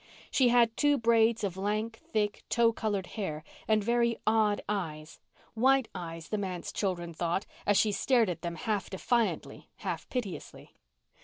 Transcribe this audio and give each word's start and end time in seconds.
She 0.31 0.49
had 0.49 0.75
two 0.75 0.97
braids 0.97 1.43
of 1.43 1.55
lank, 1.57 1.99
thick, 2.03 2.43
tow 2.49 2.73
coloured 2.73 3.05
hair 3.05 3.43
and 3.67 3.83
very 3.83 4.17
odd 4.25 4.63
eyes—"white 4.67 5.89
eyes," 5.93 6.29
the 6.29 6.39
manse 6.39 6.71
children 6.71 7.13
thought, 7.13 7.45
as 7.67 7.77
she 7.77 7.91
stared 7.91 8.27
at 8.27 8.41
them 8.41 8.55
half 8.55 8.89
defiantly, 8.89 9.69
half 9.75 10.09
piteously. 10.09 10.73